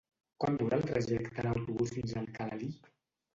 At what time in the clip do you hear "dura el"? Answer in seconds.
0.61-0.87